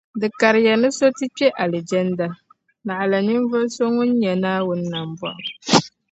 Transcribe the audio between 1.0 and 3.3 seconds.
ti kpe Alizanda, naɣila